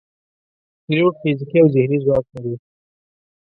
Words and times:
پیلوټ 0.85 1.15
فزیکي 1.21 1.57
او 1.61 1.67
ذهني 1.75 1.97
ځواک 2.03 2.25
لري. 2.33 2.55